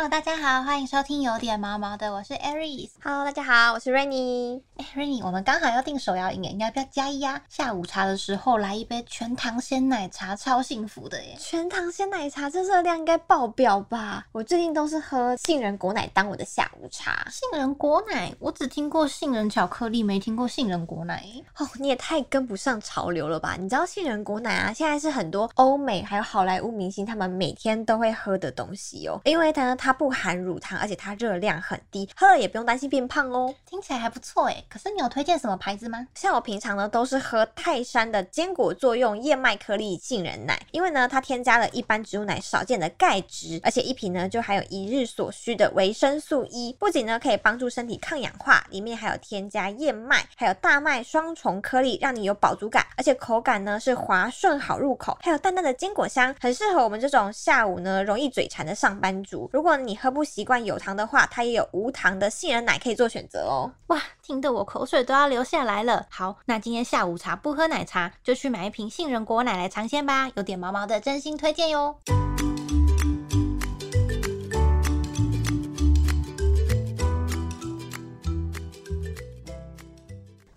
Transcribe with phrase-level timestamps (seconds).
[0.00, 2.90] Hello，大家好，欢迎收听有点毛毛的，我是 Aries。
[3.02, 4.62] Hello，大家好，我是 Rainy。
[4.76, 7.42] 哎，Rainy，我们刚好要订手摇饮诶，你要不要加一呀？
[7.48, 11.34] 下午茶的时候来一杯全糖鲜奶茶，超幸福的耶！
[11.36, 14.24] 全糖鲜奶茶这热量应该爆表吧？
[14.30, 17.26] 我最近都是喝杏仁果奶当我的下午茶。
[17.28, 21.24] 杏仁果奶，我只听过杏仁巧克力，没听过杏仁果奶。
[21.56, 23.56] 哦，你也太跟不上潮流了吧？
[23.58, 33.54] 你知道杏仁果奶啊，现在是很多欧美还有好莱坞明星他们每天都会喝的东西哦，因为它呢它不含乳糖，而且它热量很低，喝了也不用担心变胖哦。
[33.66, 36.06] 听起来还不错诶，可是你有推荐什么牌子吗？
[36.14, 59.48] 像我平常呢都是喝泰山的坚果作用燕麦颗粒杏仁奶，因为呢它添加了一般植物奶少见的钙质，而且一瓶呢就含有一日所需的维生素 E，不仅呢可以帮助身体抗氧化，里面还有添加燕麦还有大麦双重颗粒，让你有饱足感，而且口感呢是滑顺好入口，还有淡淡的坚果香，很适合我们这种下午呢容易嘴馋的上班族。
[59.52, 63.72] 如果你喝不习惯有糖的话，它也有无糖的杏仁奶可以做选择哦。
[63.88, 66.06] 哇，听得我口水都要流下来了。
[66.10, 70.30] 好，那今天下午茶不喝奶茶，就去买一瓶杏仁果奶来尝鲜吧。
[70.34, 71.96] 有点毛毛的真心推荐哟。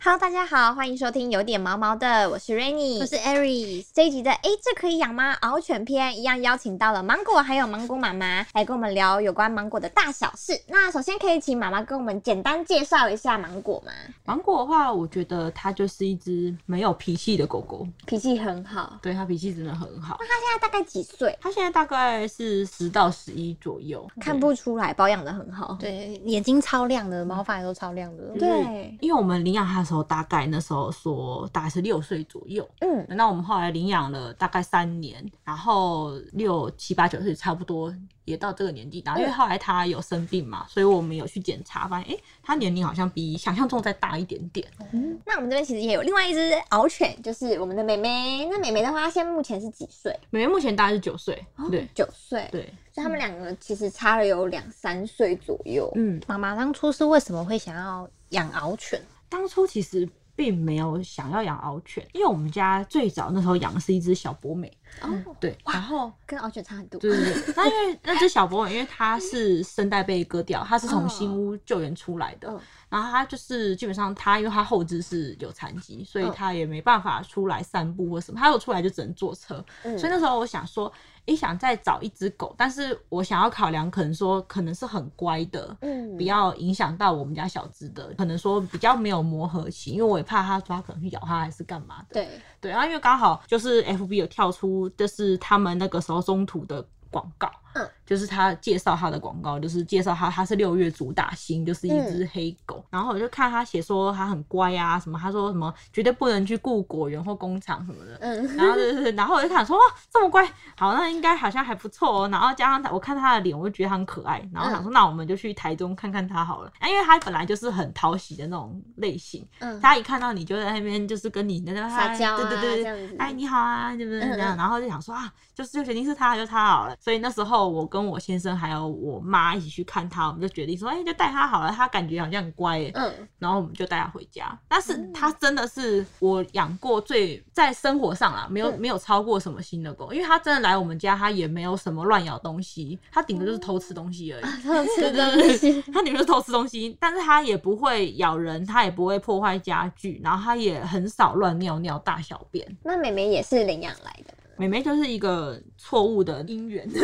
[0.03, 3.85] Hello，大家好，欢迎收听有点毛毛的，我是 Rainy，我是 Aries。
[3.93, 5.35] 这一集的诶，这可以养吗？
[5.35, 10.59] 獒犬篇一样邀请到了芒果还有芒果妈妈来跟我们聊有关芒果的大小事。
[10.69, 13.91] 那首先可以请妈妈跟我们简单介绍一下芒果吗？
[14.25, 20.17] 芒果的话，我觉得它就是一只没有脾气的狗狗，脾气很好，对它脾气真的很好。
[20.19, 21.37] 那它现在大概几岁？
[21.39, 25.77] 它现在大概是十到十一左右，看不出来，保养的很好。
[25.79, 28.23] 对，眼睛超亮的，毛发也都超亮的。
[28.39, 32.67] 对对，因为我们领养它的时候，大概那时候说大概是六岁左右。
[32.79, 37.93] 嗯，那我们后来领养了大概三年，然后六七八九岁差不多
[38.25, 44.65] 也到这个年纪，然后因为后来他有生病嘛，所以我们有去检查，发现诶，他年龄好像比想象中再大一点点。
[44.93, 48.47] 嗯那我们这边其实也有另外一只獒犬，就是我们的妹妹。
[48.49, 50.17] 那妹妹的话，她现在目前是几岁？
[50.29, 52.47] 妹妹目前大概是九岁，对九岁。
[52.51, 52.61] 对，
[52.93, 55.91] 所以他们两个其实差了有两三岁左右。
[55.95, 59.01] 嗯，妈妈当初是为什么会想要养獒犬？
[59.31, 64.69] 当初其实并没有想要养獒犬，因为我们家最早那时候养的是一只小博美，
[65.01, 65.09] 哦，
[65.39, 66.99] 对，然后跟獒犬差很多。
[66.99, 72.59] 对对对，那因为 那只小博美，因为它是声带被割掉，它是从新屋救援出来的，嗯
[72.89, 80.91] 然后它就是基本上它因为它后肢是有残疾，所以嗯它也没办法出来散步或什么，它有出来就只能坐车，嗯所以那时候我想说。
[81.31, 92.13] 诶，想再找一只狗，但是我想要考量，可能说可能是很乖的，嗯不要影响到我们家小只的，可能说比较没有磨合期，因为我也怕它抓可能去咬它还是干嘛的。
[92.13, 92.27] 对，
[92.59, 110.45] 对，然后因为刚好就是 FB 有跳出，就是他们那个时候中途的广告，嗯，就是他介绍他的广告，就是介绍他他是六月主打星，就是一只黑狗，然后我就看他写说他很乖啊，什么他说什么绝对不能去雇果园或工厂什么的，嗯，然后对对对，然后我就看说哇这么乖，
[110.77, 112.29] 好那应该好像还不错哦。
[112.29, 114.41] 然后加上他，我看他的脸，我就觉得他很可爱。
[114.53, 116.71] 然后想说，那我们就去台中看看他好了。
[116.79, 124.21] 啊，因为他本来就是很讨喜的那种类型，嗯他一看到你就在那边就是跟你在那边撒娇啊对对对对，哎你好啊，对不对？
[124.21, 126.95] 嗯这样，嗯然后就想说啊，就是就决定是他就他好了。
[126.99, 132.91] 所以那时候我跟我先生还有我妈一起去看他，我们就决定说，哎，就带他好了，他感觉好像很乖耶。
[132.93, 134.57] 嗯，然后我们就带它回家。
[134.67, 144.43] 但是它真的是我养过最在生活上啦，没有、嗯没有超过什么新的狗，因为它真的来我们家，它也没有什么乱咬东西，它顶多就是偷吃东西而已。
[144.63, 145.81] 偷吃对东对西。
[145.81, 152.65] 对，它顶多是偷吃东西，但是它也不会咬人，它也不会破坏家具，然后它也很少乱尿尿、大小便。
[152.83, 156.99] 那妹妹也是领养来的，妹妹就是一个错误的姻缘，我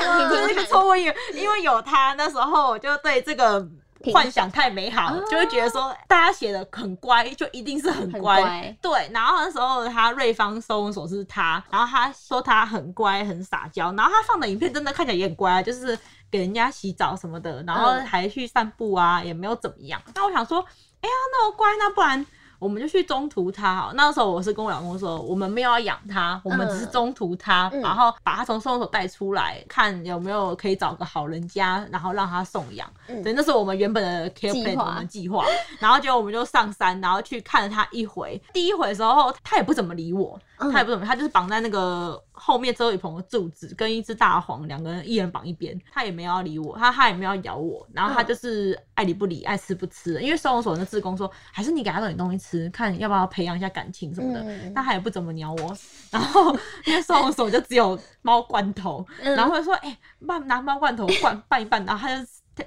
[0.00, 0.64] 想听就是一个。
[0.64, 3.64] 错误姻缘，因为有她，那时候我就对这个
[4.12, 8.42] 幻想太美好，就会觉得说大家写的很乖，就一定是很乖。
[8.42, 15.96] 很乖对，然后那时候他瑞芳收容所是他，然后他说他很乖很撒娇，然后他放的影片真的看起来也很乖啊，就是
[16.28, 20.02] 给人家洗澡什么的，然后嗯还去散步啊，也没有怎么样。
[20.12, 22.26] 那我想说，哎呀，那么乖，那不然。
[22.64, 32.90] 我们就去中途它好，那时候我是跟我老公说，我们没有要养它，我们只是中途它，嗯然后把它从收容所带出来，看有没有可以找个好人家，然后让它送养。
[33.06, 35.44] 嗯对，那是我们原本的 care 计 plan，划我们计划。
[35.78, 38.40] 然后结果我们就上山，然后去看了它一回。
[38.54, 50.20] 第一回的时候，它也不怎么理我，嗯它也不怎么，它就是绑在那个后面周雨鹏的柱子跟一只大黄两个人一人绑一边，他也没有要理我，他他也没有要咬我，然后他就是爱理不理，爱吃不吃的。
[50.20, 54.40] 因为收容所的志工说，还是你给他点东西吃，看要不要培养一下感情什么的。
[54.40, 55.76] 嗯但他也不怎么鸟我，
[56.10, 56.52] 然后
[56.86, 59.96] 因为收容所就只有猫罐头，嗯 然后会说，哎、
[60.26, 62.26] 拌拿猫罐头灌拌一拌，然后他就。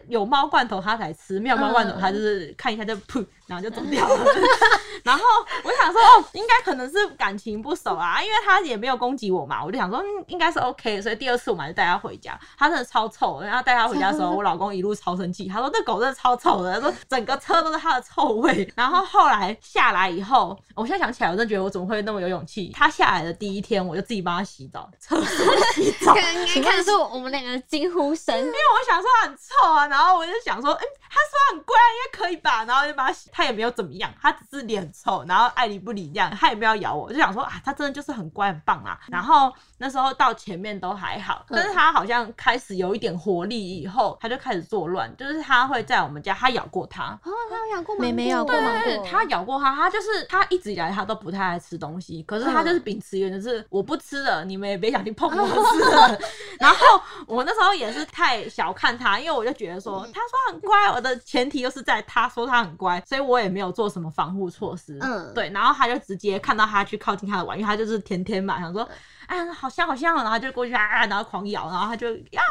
[0.09, 4.25] 有猫罐头他才吃，没有猫罐头嗯他就是看一下就噗，然后就走掉了。
[5.03, 5.23] 然后
[5.63, 11.01] 我想说，哦，应该可能是感情不熟啊，因为他也没有攻击我嘛，我就想说，嗯，应该是 OK 的。
[11.01, 13.47] 所以第二次我们还是带他回家，他真的超臭的。
[13.47, 18.69] 然后带他回家的时候， 我老公一路超生气，他说这狗真的超臭的，他说整个车都是它的臭味。
[18.75, 22.71] 然后后来下来以后，我现在想起来，我真的觉得我怎么会那么有勇气？
[22.75, 26.13] 他下来的第一天，我就自己帮他洗澡，厕所洗澡。
[26.15, 38.99] 应该看是我们两个的惊呼声，因为我想说它很臭啊，然后我就想说，嗯，他说很乖，应该可以吧，然后就把他洗，他也没有怎么样，他只是脸很臭，然后爱理不理这样，他也没有咬我，我就想说啊，他真的就是很乖很棒啊。
[39.09, 48.81] 然后那时候到前面都还好，但是他好像开始有一点活力以后，他就开始作乱，就是他会在我们家，他咬过他，哦，他有养过妹妹咬过芒果。
[48.83, 56.17] 对他咬过他，他就是他一直以来他都不太爱吃东西，可是他就是秉持原则是我不吃了，你们也别想去碰我吃了。
[56.59, 64.97] 然后我那时候也是太小看他，因为我就觉得说他说很乖，我的前提就是在他说他很乖，所以我也没有做什么防护措施。
[65.01, 68.87] 嗯对，然后他就直接看到他去靠近他的碗，因为他就是天天嘛，想说。
[69.27, 70.17] 啊，好香好香哦！
[70.17, 72.41] 然后他就过去啊，然后狂咬，然后他就呀，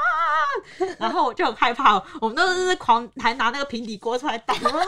[0.98, 4.84] 然后我就很害怕，我们都是狂还拿那个平底锅出来打， 我说赶紧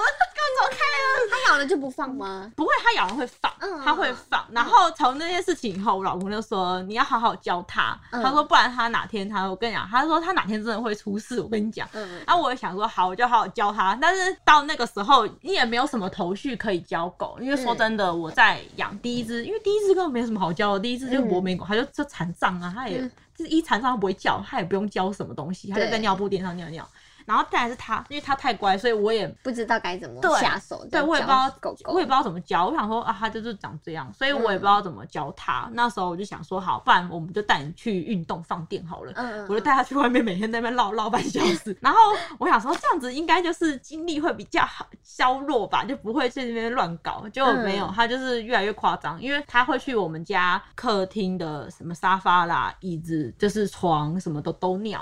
[0.61, 1.07] 走开啊！
[1.31, 2.51] 他咬了就不放吗？
[2.57, 4.45] 不会，他咬了会放，嗯他会放。
[4.53, 7.99] 然后从那件事情以后，我老公就说你要好好教他。
[8.11, 11.41] 嗯他说不然他哪天他，我跟你讲，他说他哪天真的会出事。
[11.41, 11.89] 我跟你讲。
[11.93, 13.97] 嗯，然后我也想说好，我就好好教他。
[14.01, 26.89] 但是到那个时候，你也没有什么头绪可以教狗，因为说真的，我在养第一只，因为第一只根本没什么好教的，第一只就是博美狗，它就就残障啊，他也嗯就是一残障他不会叫，他也不用教什么东西，他就在尿布垫上尿尿。
[27.29, 30.83] 然后再来是它，因为它太乖，所以我也不知道该怎么对下手。
[30.91, 32.67] 对我也不知道狗狗，我也不知道怎么教。
[32.67, 35.69] 我想说啊，它就是长这样，所以我也不知道怎么教它。
[35.75, 39.13] 那时候我就想说，好，不然我们就带你去运动放电好了。
[39.17, 41.77] 嗯，嗯我就带他去外面，每天在那边绕绕半小时。
[41.83, 41.99] 然后
[42.39, 47.29] 我想说，这样子应该就是精力会比较好消弱吧，就不会在那边乱搞。
[47.31, 54.99] 结果没有，嗯他就是越来越夸张，因为他会去我们家客厅的什么沙发啦、椅子，就是床什么都都尿。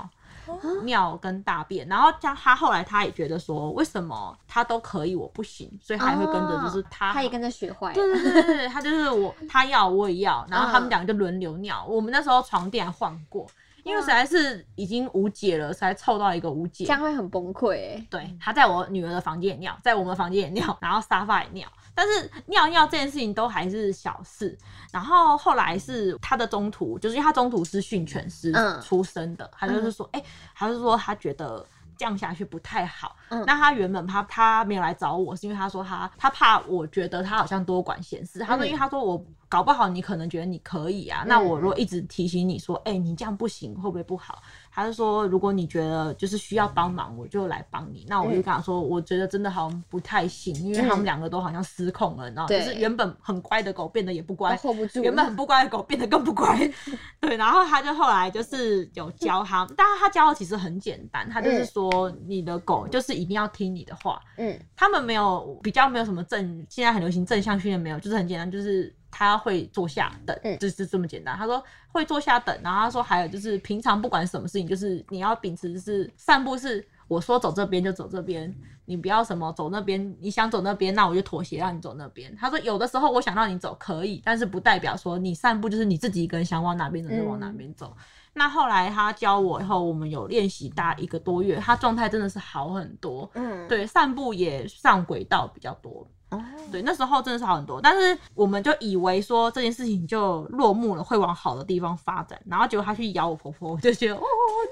[0.83, 7.93] 尿跟大便，然后加他后来他也觉得说，为什么他都可以，我不行，所以他也会跟着，就是他哦他也跟着学坏了。
[7.93, 11.85] 对对对对对，他就是我，他要我也要， 然后他们两个就轮流尿。
[11.85, 13.47] 我们那时候床垫还换过，
[13.87, 16.91] 因为实在是已经无解了，实在凑到一个无解这。
[16.91, 18.07] 样会很崩溃欸。
[18.09, 21.67] 对，他在我女儿的房间也尿，在我们房间也尿， 然后沙发也尿。
[21.95, 24.55] 但是尿尿这件事情都还是小事。
[24.91, 30.21] 然后后来是他的中途，就是因为他中途是训犬师嗯出身的，他就是说，哎、
[30.53, 31.65] 他是说他觉得。
[31.97, 33.15] 这样下去不太好。
[33.29, 38.39] 嗯那他原本他他没有来找我，是因为他说他他怕我觉得他好像多管闲事。
[38.39, 44.41] 他说，嗯因为他说我搞不好你可能觉得你可以啊，那我如果一直提醒你说，哎、你这样不行，会不会不好？
[44.77, 48.05] 他就说，如果你觉得就是需要帮忙，我就来帮你。
[48.07, 56.55] 那我就跟他说，我觉得真的好像不太行，因为他们两个都好像失控了，然后就是原本很乖的狗变得也不乖，hold 不住，原本很不乖的狗变得更不乖，
[57.19, 64.55] 对，然后他就后来就是有教他，但是他教的其实很简单，他就是说你的狗就是一定要听你的话，嗯。
[64.75, 71.35] 他们没有比较没有什么正，现在很流行正向训练没有，就是很简单，就是他会坐下等，嗯就是这么简单。
[71.35, 78.53] 他说会坐下等，然后他说还有就是平常不管什么事情，就是你要秉持是散步是我说走这边就走这边，
[78.85, 82.35] 你不要什么走那边，你想走那边，那我就妥协让你走那边。
[82.35, 87.95] 他说有的时候我想让你走可以，但是不代表说你散步就是你自己一个人想往哪边走就往哪边走。
[88.33, 93.27] 那后来他教我以后，我们有练习大概一个多月，他状态真的是好很多。
[93.33, 96.07] 嗯，对，散步也上轨道比较多。
[96.29, 104.21] 哦，对，那时候真的是好很多，但是我们就以为说这件事情就落幕了，会往好的地方发展，然后结果他去咬我婆婆，我就觉得哦，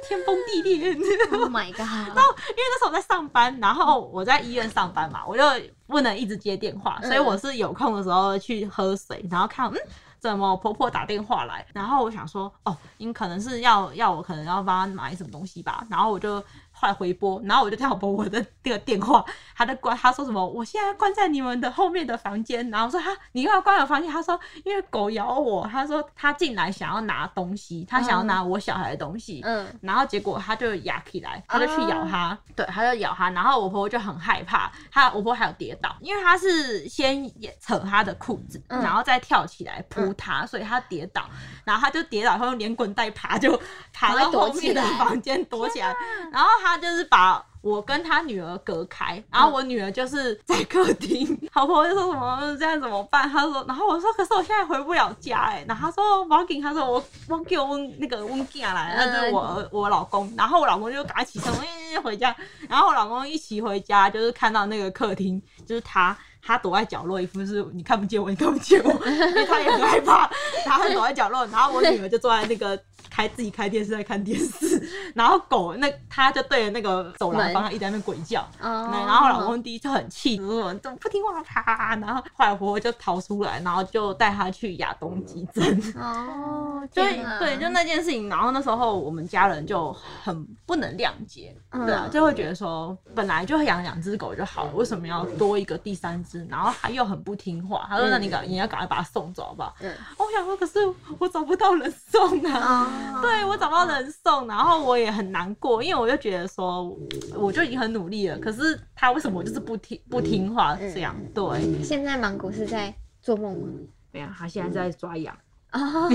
[0.08, 0.94] 天崩地裂。
[1.32, 1.80] Oh my god！
[1.80, 5.44] 因为那时候我在上班，然后我在医院上班嘛，我就
[5.88, 9.78] 不能一直接电话，所以我是有空的时候去喝水，然后看嗯。
[10.18, 16.44] 怎么婆婆打电话来，然后我想说，哦，你可能是要要我可能要帮她买什么东西吧，然后我就
[16.78, 19.24] 后来回拨，然后我就听到婆婆的那个电话，
[19.56, 20.46] 她在关，她说什么？
[20.46, 24.12] 我现在关在你们的后面的房间，然后我说哈，你干嘛关我房间？
[24.12, 29.66] 她说因为狗咬我，她说她进来想要拿东西，她想要拿我小孩的东西，嗯。
[29.82, 38.82] 然后结果她就压起来，她就去咬它，对，她就咬他，然后我婆婆就很害怕，她我婆婆还有跌倒，因为她是先也扯她的裤子，嗯。
[38.82, 41.30] 然后再跳起来扑她，所以她跌倒，
[41.64, 43.58] 然后她就跌倒，后连滚带爬就
[43.94, 45.96] 爬到后面的房间躲起来，
[46.32, 47.44] 然后她就是把。
[47.66, 53.28] 我跟他女儿隔开，然后我女儿就是在客厅，老婆就说什么这样怎么办？
[53.28, 62.36] 他说，然后我说，可是我现在回不了家哎、然后他说，王景，他说我我给我温那个温进来，那就是我我老公，然后我老公就赶快起身，哎回家，
[62.70, 66.16] 然后我老公一起回家，就是看到那个客厅，就是他。
[66.46, 70.30] 他躲在角落，一副是你看不见我，你看不见我， 因为他也很害怕，
[70.64, 85.94] 他躲在角落，然后我女儿就坐在那个开自己开电视在看电视， 然后狗那他就对着那个走廊方向一直在那鬼叫，然后老公第一就很气，就说怎么不听话啪，然后后来婆婆就逃出来，然后就带他去亚东急诊。
[86.00, 89.92] 哦， 对天哪对，就那件事情，然后那时候我们家人就
[90.24, 96.35] 很不能谅解，对啊，嗯就会觉得说本来就养两只狗就好了，为什么要多一个第三只？
[96.50, 99.76] 然后他又很不听话，他说那你赶你要赶快把他送走好不好？
[99.82, 100.80] 嗯我想说，可是
[101.20, 102.88] 我找不到人送啊。
[103.16, 106.96] 哦，对我找不到人送，然后我也很难过，因为我就觉得说，
[107.36, 111.16] 我就已经很努力了，可是他为什么就是不听不听话这样？
[111.34, 113.68] 对，现在芒果是在做梦吗？
[114.12, 115.36] 没有，他现在在抓痒，
[115.76, 116.10] 哦，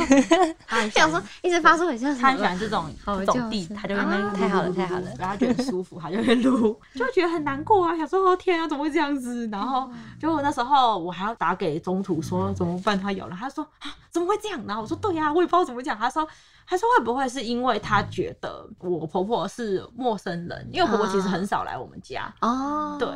[0.66, 2.42] 他很想说一直发出很像他很喜？
[2.44, 9.46] 欢这种这种地，他就会那太好了太好了然后他觉得很舒服， 他就会撸， 就会觉得很难过啊，想说哦天啊，怎么会这样子？
[9.52, 14.62] 然后就那时候我还要打给中途说怎么办，他咬了，他说啊怎么会这样？
[14.66, 16.26] 然后我说对呀、我也不知道怎么讲，他说。
[16.66, 20.68] 他说会不会是因为他觉得我婆婆是陌生人？
[20.70, 23.08] 因为婆婆其实很少来我们家，哦，对，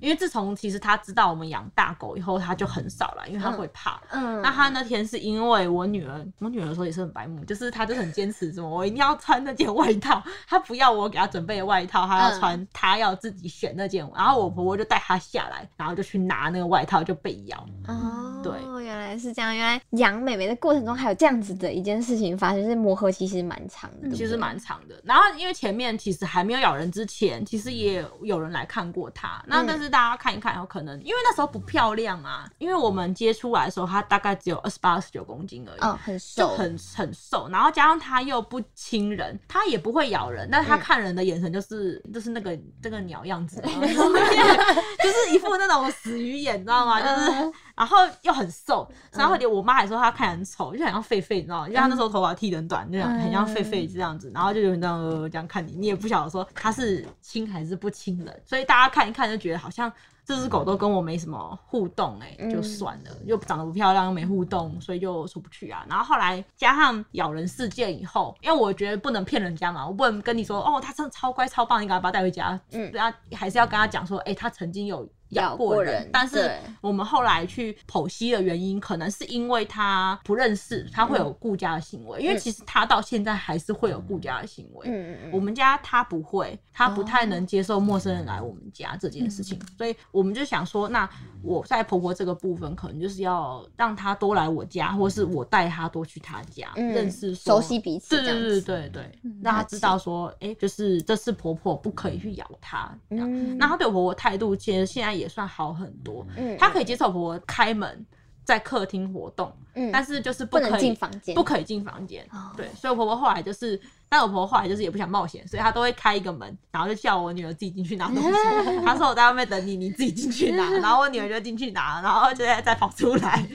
[0.00, 4.00] 因为自从其实他知道我们养大狗以后，他就很少来，因为他会怕。
[4.12, 14.10] 嗯，那他那天是因为我女儿，我女儿的时候也是很白目，就是她就很坚持，什么我一定要穿那件外套，她不要我给她准备的外套，她要穿，她要自己选那件。
[14.16, 17.58] 然后我婆婆就带她下来，然后就去拿那个外套，就被咬。
[17.86, 25.00] 哦，对，原来是这样，原来养美眉的过程中还有这样子的一件事情发生，就是磨合期其实蛮长的，其实蛮长的。
[25.04, 29.42] 然后因为前面其实还没有咬人之前，其实也有人来看过它。
[29.46, 35.80] 那嗯但是大家看一看，有可能因为那时候不漂亮啊，因为我们接出来的时候，它大概只有二十八、二十九公斤而已。
[35.80, 47.00] 哦，很就瘦，很很瘦，然后加上它又不亲人，它也不会咬人，但是它嗯看人的眼神就是、就是那个这个鸟样子， 就是一副那种死鱼眼，你知道吗？
[47.00, 51.66] 就是嗯然后又很瘦，然后连我妈还说她看起来很丑，就很像狒狒，你知道吗？
[51.66, 59.92] 因为她那时候头发剃得很短，就像很像狒狒这样子，然后就有人这样、呃、这样看你，你也不晓得说她是亲还是不亲人，所以大家看一看就觉得好像。
[60.24, 65.84] 这只狗都跟我没什么互动、欸，哎，就嗯算了，又长得不漂亮，又没互动，所以就出不去啊。
[65.90, 72.58] 然后后来加上咬人事件以后，因为我觉得不能骗人家嘛，我不能跟你说哦，它真的超乖超棒，你赶快把它带回家。
[72.70, 82.38] 嗯对啊，还是要跟他讲说，哎、它曾经有咬咬过过人，人但是我们后来去剖析的原因，可能是因为他不认识，他会有顾家的行为，因为嗯。
[82.38, 84.86] 其实他到现在还是会有顾家的行为。
[84.88, 91.08] 嗯嗯我们家他不会，他不哦太能接受陌生人来我们家这件事情，所以我们就想说，那
[91.42, 103.32] 我在婆婆这个部分，可能就是要让他多来我家，或是我带他多去他家，嗯认识熟悉彼此对对对对对，让他知道说，哎、就是这是婆婆不可以去咬他，这样。
[103.32, 103.56] 嗯。
[103.56, 108.04] 那他对我婆婆态度其实现在也算好很多，嗯她可以接受婆婆开门
[108.44, 112.26] 在客厅活动，嗯但是就是不能可以进房间，不可以进房间。
[112.32, 118.30] 哦对，所以我婆婆后来就是，但我婆婆后来就是也不想冒险，所以她都会开一个门，然后就叫我女儿自己进去拿东西。
[118.84, 123.46] 她说我在外面等你，你自己进去拿，然后我女儿就进去拿，然后就在再跑出来。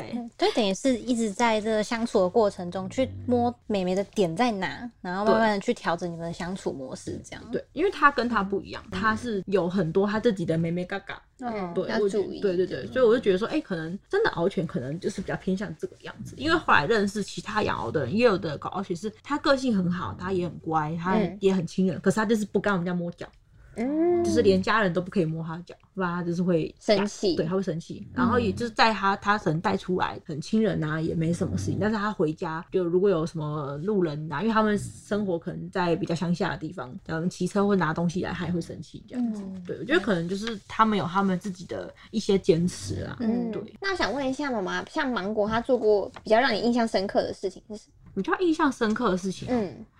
[0.00, 7.44] 对，就等于是一直在这个相处的过程中去摸美眉的点在哪，然后慢慢的去调整你们的相处模式，这样。
[7.52, 11.22] 对，因为她跟她不一样，她是有很多她自己的妹妹嘎嘎。
[11.40, 23.26] 嗯对，要注意，对对对，所以我就觉得说，哎、可能真的獒犬可能就是比较偏向这个样子，因为后来认识其他养獒的人，也有的狗獒犬是它个性很好，它也很乖，它嗯也很亲人，可是它就是不跟我们家摸脚，
[23.76, 28.06] 嗯，就是连家人都不可以摸他的脚，不然他就是会生气对，他会生气。
[28.14, 39.42] 然后也就是在他他可能带出来很亲人啊，也没什么事情，但是他回家就如果有什么路人啊，因为他们生活可能在比较乡下的地方，嗯，骑车会拿东西来，他也会生气这样子。
[39.44, 43.16] 嗯对，我觉得可能就是他们有他们自己的一些坚持啊。
[43.20, 43.62] 嗯，对。
[43.80, 47.92] 那想问一下妈妈，像芒果他做过比较让你印象深刻的事情是什么？
[48.14, 49.93] 比较印象深刻的事情，嗯好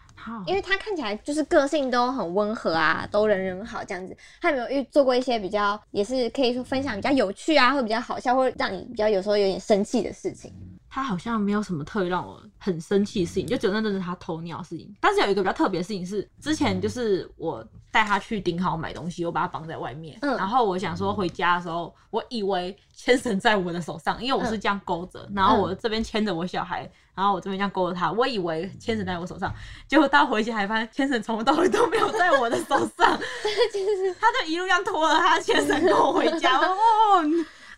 [0.47, 4.17] 因为他看起来就是个性都很温和啊，都人人好这样子。
[4.41, 10.53] 他有没有遇做过一些比较，也是可以说分享比较有趣啊，或比较好笑，或者让你比较有时候有点生气的事情？
[10.95, 14.95] 他好像没有什么特别让我很生气的事情，就只有那阵子他偷尿的事情。
[15.01, 20.37] 但是有一个比较特别的事情是，之前就是我带他去顶好买东西，我把他绑在外面，嗯。
[20.37, 29.53] 然后我想说回家的时候，我以为牵绳在我的手上，因为我是这样勾着，然后我这边牵着我小孩，然后我这边这样勾着他，我以为牵绳在我手上，
[29.89, 33.19] 结果到回家还发现牵绳从头到尾都没有在我的手上，
[34.21, 36.61] 他就一路这样拖着他的牵绳跟我回家，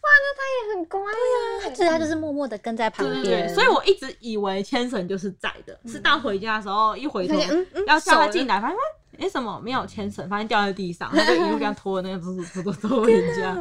[0.07, 0.77] 我说哦。
[0.77, 8.77] 很乖呀、所以他就是默默的跟在旁对对边，对，所以我一直以为牵绳就是在的，是到回家的时候一回头嗯嗯要叫他进来，发现
[9.13, 13.57] 哎、诶什么没有牵绳，发现掉在地上，他就 一路这样拖那个拖拖拖拖回家，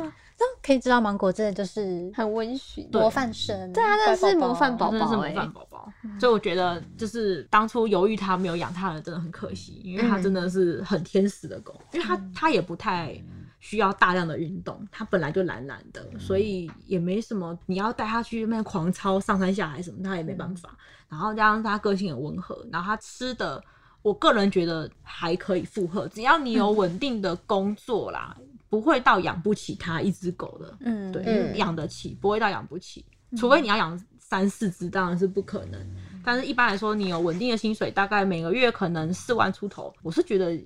[0.62, 2.90] 可以知道芒果真的就是很温驯。
[2.92, 5.88] 模范生，对啊真的是模范宝真的是模欸范宝宝。
[6.20, 13.16] 所以我觉得就是当初犹豫他没有养他的真的很可惜，因为他真的是很天使的狗，因为他他也不太。
[13.60, 17.58] 需要大量的运动，他本来就懒懒的，所以也没什么。
[17.66, 20.78] 你要带他去那边狂操上山下海什么，他也没办法。
[21.10, 23.64] 然后加上他个性也温和，然后他吃的，
[24.02, 28.36] 我个人觉得还可以负荷，只要你有稳定的工作啦，
[28.70, 30.78] 不会到养不起他一只狗的。
[30.82, 33.06] 嗯，对，嗯养得起，不会到养不起，
[33.38, 35.80] 除非你要养三四只，当然是不可能。
[36.24, 40.60] 但是一般来说，你有稳定的薪水，大概每个月可能四万出头，我是觉得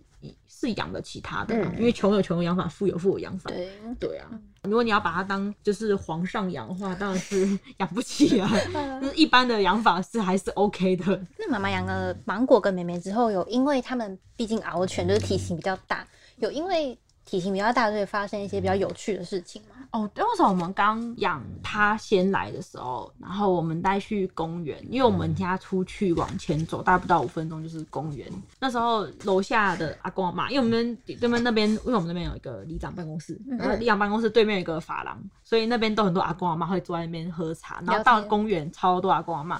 [0.48, 3.50] 是养得起他的因为穷有穷的养法，富有富有养法。
[3.50, 4.30] 对，对啊，
[4.64, 8.50] 如果你要把它当就是皇上养的话，当然是 养不起啊。
[9.02, 11.26] 就是一般的养法是还是 OK 的。
[11.38, 16.06] 那妈妈养了芒果跟妹妹之后，有因为他们毕竟獒犬就是体型比较大，
[16.38, 19.79] 有因为体型比较大，所以发生一些比较有趣的事情吗？
[19.92, 28.32] 哦，为什么我们刚养它先来的时候，然后我们带去公园，因为我们家出去往前走，大概不到五分钟就是公园。
[28.60, 39.60] 那时候楼下的阿公阿妈，因为我们对面那边，因为我们那边有一个里长办公室，然后里长办公室对面有一个发廊，所以那边都很多阿公阿妈会坐在那边喝茶，然后到公园超多阿公阿妈。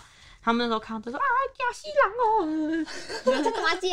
[0.50, 1.26] 他们那时候看到就说啊，
[1.56, 3.82] 假西郎哦，这干嘛讲？
[3.82, 3.92] 假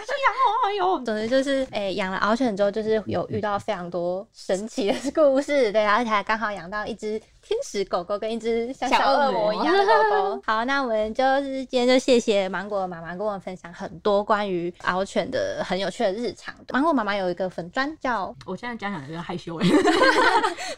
[0.00, 10.42] 西郎哦，哎呦，总之就是，诶、养了獒犬之后，就是有遇到非常多神奇的故事，对，而且还刚好养到一只天使狗狗跟一只像小小恶恶魔魔一样的狗狗。
[10.44, 16.52] 好，那我们就是今天就谢谢芒果妈妈跟我们分享很多关于獒犬的很有趣的日常。
[16.70, 19.66] 芒果妈妈有一个粉砖叫我现在讲讲有点害羞 哎，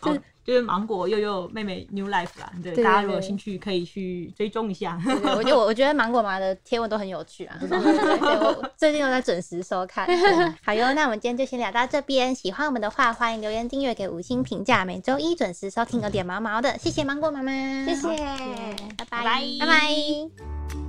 [0.01, 4.99] 好就是芒果悠悠妹妹 New Life 啦，对，对大家如果有兴趣可以去追踪一下。
[5.37, 7.59] 我觉得我我觉得芒果妈的贴文都很有趣啊，
[8.75, 10.09] 最近都在准时收看。
[10.65, 12.35] 好哟，那我们今天就先聊到这边。
[12.35, 16.76] 喜欢我们的话，欢迎留言订阅给五星评价，每周一准时收听有点毛毛的。
[16.78, 17.52] 谢谢芒果妈妈，
[17.84, 18.08] 谢谢，
[18.97, 20.88] 拜拜拜拜拜拜。